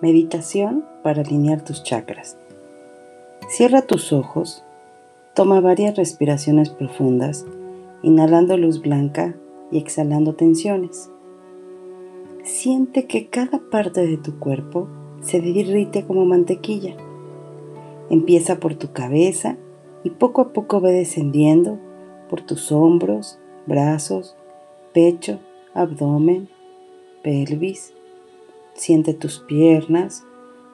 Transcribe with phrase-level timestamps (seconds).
[0.00, 2.36] Meditación para alinear tus chakras.
[3.48, 4.62] Cierra tus ojos,
[5.34, 7.44] toma varias respiraciones profundas,
[8.02, 9.34] inhalando luz blanca
[9.72, 11.10] y exhalando tensiones.
[12.44, 14.86] Siente que cada parte de tu cuerpo
[15.20, 16.94] se derrite como mantequilla.
[18.08, 19.56] Empieza por tu cabeza
[20.04, 21.76] y poco a poco ve descendiendo
[22.30, 24.36] por tus hombros, brazos,
[24.92, 25.40] pecho,
[25.74, 26.48] abdomen,
[27.24, 27.94] pelvis,
[28.78, 30.24] Siente tus piernas,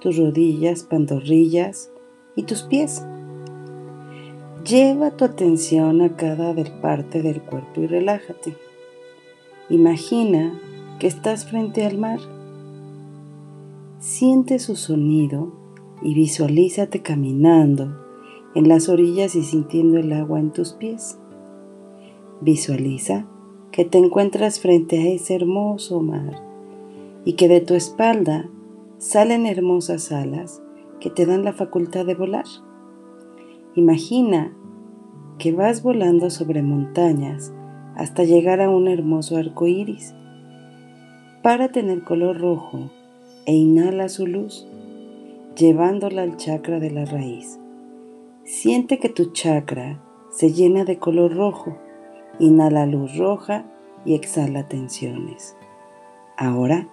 [0.00, 1.90] tus rodillas, pantorrillas
[2.36, 3.04] y tus pies.
[4.64, 8.56] Lleva tu atención a cada parte del cuerpo y relájate.
[9.68, 10.56] Imagina
[11.00, 12.20] que estás frente al mar.
[13.98, 15.52] Siente su sonido
[16.00, 17.98] y visualízate caminando
[18.54, 21.18] en las orillas y sintiendo el agua en tus pies.
[22.40, 23.26] Visualiza
[23.72, 26.47] que te encuentras frente a ese hermoso mar
[27.24, 28.48] y que de tu espalda
[28.98, 30.62] salen hermosas alas
[31.00, 32.46] que te dan la facultad de volar.
[33.74, 34.56] Imagina
[35.38, 37.52] que vas volando sobre montañas
[37.94, 40.14] hasta llegar a un hermoso arco iris.
[41.42, 42.90] Párate en el color rojo
[43.46, 44.68] e inhala su luz,
[45.56, 47.58] llevándola al chakra de la raíz.
[48.44, 51.76] Siente que tu chakra se llena de color rojo.
[52.38, 53.64] Inhala luz roja
[54.04, 55.56] y exhala tensiones.
[56.36, 56.88] Ahora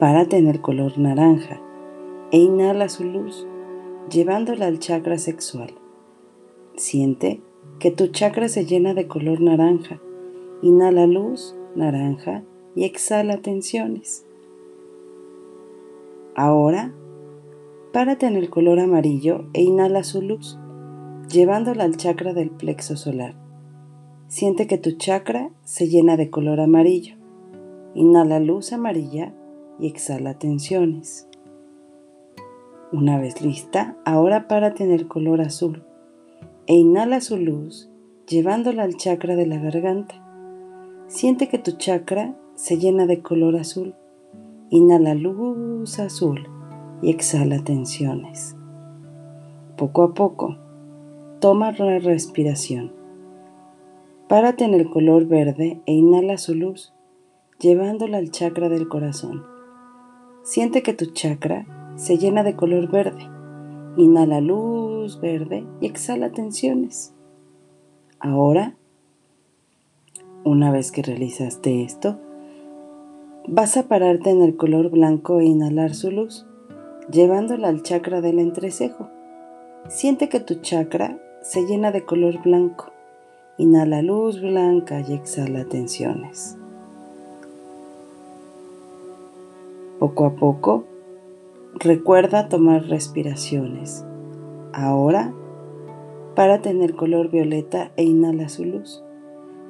[0.00, 1.60] Párate en el color naranja
[2.32, 3.46] e inhala su luz,
[4.10, 5.74] llevándola al chakra sexual.
[6.74, 7.42] Siente
[7.78, 10.00] que tu chakra se llena de color naranja.
[10.62, 14.24] Inhala luz, naranja y exhala tensiones.
[16.34, 16.94] Ahora,
[17.92, 20.58] párate en el color amarillo e inhala su luz,
[21.30, 23.34] llevándola al chakra del plexo solar.
[24.28, 27.16] Siente que tu chakra se llena de color amarillo.
[27.94, 29.34] Inhala luz amarilla
[29.80, 31.28] y exhala tensiones.
[32.92, 35.84] Una vez lista, ahora párate en el color azul
[36.66, 37.90] e inhala su luz
[38.26, 40.14] llevándola al chakra de la garganta.
[41.08, 43.94] Siente que tu chakra se llena de color azul.
[44.70, 46.48] Inhala luz azul
[47.02, 48.56] y exhala tensiones.
[49.76, 50.56] Poco a poco,
[51.40, 52.92] toma la respiración.
[54.28, 56.94] Párate en el color verde e inhala su luz,
[57.58, 59.59] llevándola al chakra del corazón.
[60.50, 63.22] Siente que tu chakra se llena de color verde.
[63.96, 67.14] Inhala luz verde y exhala tensiones.
[68.18, 68.74] Ahora,
[70.42, 72.18] una vez que realizaste esto,
[73.46, 76.48] vas a pararte en el color blanco e inhalar su luz,
[77.12, 79.08] llevándola al chakra del entrecejo.
[79.86, 82.90] Siente que tu chakra se llena de color blanco.
[83.56, 86.59] Inhala luz blanca y exhala tensiones.
[90.00, 90.86] Poco a poco,
[91.74, 94.02] recuerda tomar respiraciones.
[94.72, 95.34] Ahora,
[96.34, 99.04] para tener color violeta e inhala su luz,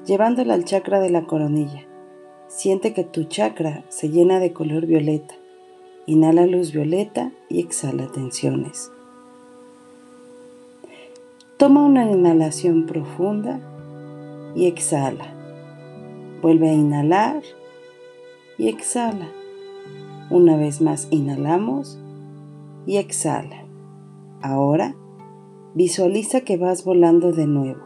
[0.06, 1.84] llevándola al chakra de la coronilla.
[2.46, 5.34] Siente que tu chakra se llena de color violeta.
[6.06, 8.92] Inhala luz violeta y exhala tensiones.
[11.56, 13.58] Toma una inhalación profunda
[14.54, 15.34] y exhala.
[16.41, 17.42] Vuelve a inhalar
[18.58, 19.26] y exhala.
[20.30, 21.98] Una vez más inhalamos
[22.86, 23.64] y exhala.
[24.42, 24.94] Ahora
[25.74, 27.80] visualiza que vas volando de nuevo,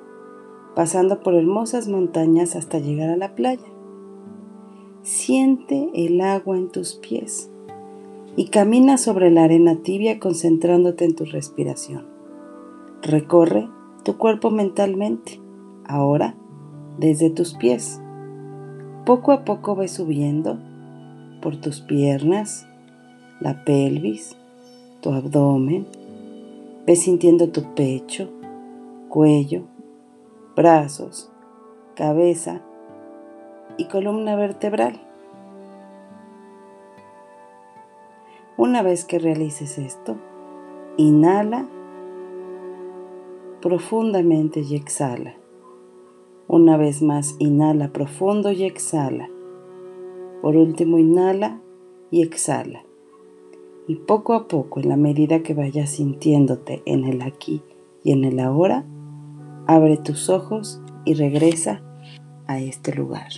[0.75, 3.67] pasando por hermosas montañas hasta llegar a la playa.
[5.03, 7.51] Siente el agua en tus pies
[8.37, 12.07] y camina sobre la arena tibia concentrándote en tu respiración.
[13.01, 13.71] Recorre
[14.03, 15.41] tu cuerpo mentalmente,
[15.87, 16.35] ahora
[16.99, 18.03] desde tus pies.
[19.07, 20.59] Poco a poco ve subiendo
[21.45, 22.67] por tus piernas,
[23.39, 24.35] la pelvis,
[25.03, 25.87] tu abdomen.
[26.87, 28.31] Ve sintiendo tu pecho,
[29.11, 29.65] cuello,
[30.57, 31.31] brazos,
[31.97, 32.63] cabeza
[33.77, 34.99] y columna vertebral.
[38.57, 40.17] Una vez que realices esto,
[40.97, 41.69] inhala
[43.61, 45.35] profundamente y exhala.
[46.49, 49.29] Una vez más, inhala profundo y exhala.
[50.45, 51.63] Por último, inhala
[52.11, 52.85] y exhala.
[53.89, 57.63] Y poco a poco, en la medida que vayas sintiéndote en el aquí
[58.03, 58.85] y en el ahora,
[59.67, 61.81] abre tus ojos y regresa
[62.47, 63.31] a este lugar.